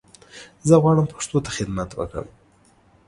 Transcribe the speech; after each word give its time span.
زه 0.67 0.75
غواړم 0.83 1.05
پښتو 1.13 1.37
ته 1.45 1.49
خدمت 1.57 1.89
وکړم 1.93 2.27